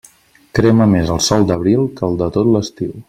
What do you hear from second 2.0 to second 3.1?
que el de tot l'estiu.